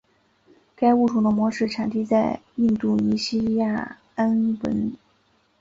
[0.75, 4.93] 该物种的模式产地在印度尼西亚安汶。